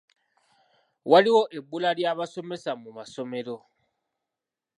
Waliwo 1.11 1.43
ebbula 1.57 1.89
ly'abasomesa 1.97 2.71
mu 2.81 2.89
masomero. 2.97 3.57